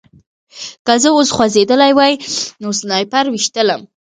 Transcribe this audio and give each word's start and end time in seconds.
که 0.85 0.93
زه 1.01 1.09
اوس 1.13 1.29
خوځېدلی 1.35 1.91
وای 1.97 2.13
نو 2.61 2.69
سنایپر 2.79 3.25
ویشتلم 3.29 3.81